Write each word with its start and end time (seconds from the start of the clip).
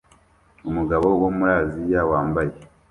Umugabo 0.69 1.07
wo 1.21 1.29
muri 1.37 1.51
Aziya 1.61 2.01
wambaye 2.11 2.53